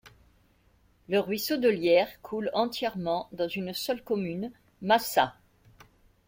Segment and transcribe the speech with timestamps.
[1.09, 5.35] Le ruisseau de Liers coule entièrement dans une seule commune Massat.